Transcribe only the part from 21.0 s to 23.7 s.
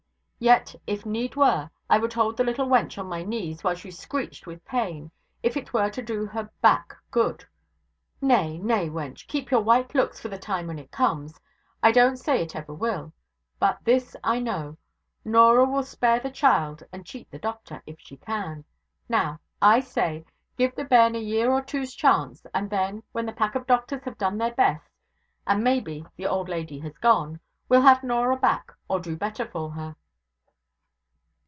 a year or two's chance, and then, when the pack of